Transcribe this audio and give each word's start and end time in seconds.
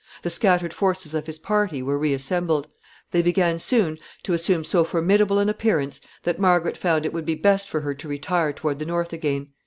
The 0.23 0.31
scattered 0.31 0.73
forces 0.73 1.13
of 1.13 1.27
his 1.27 1.37
party 1.37 1.83
were 1.83 1.99
reassembled. 1.99 2.65
They 3.11 3.21
began 3.21 3.59
soon 3.59 3.99
to 4.23 4.33
assume 4.33 4.63
so 4.63 4.83
formidable 4.83 5.37
an 5.37 5.47
appearance 5.47 6.01
that 6.23 6.39
Margaret 6.39 6.75
found 6.75 7.05
it 7.05 7.13
would 7.13 7.23
be 7.23 7.35
best 7.35 7.69
for 7.69 7.81
her 7.81 7.93
to 7.93 8.07
retire 8.07 8.51
toward 8.51 8.79
the 8.79 8.85
north 8.87 9.13
again. 9.13 9.49